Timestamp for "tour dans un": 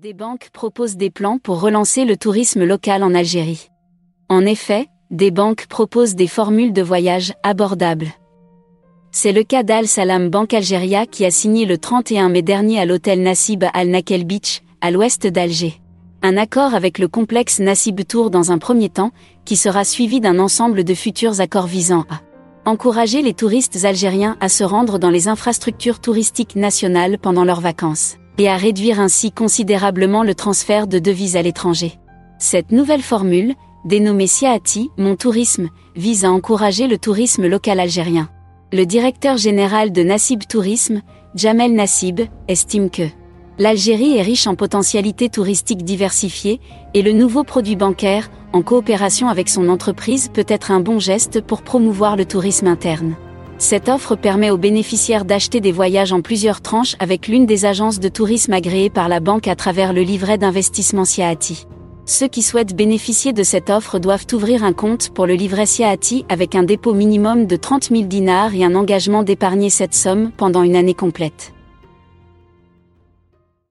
18.06-18.56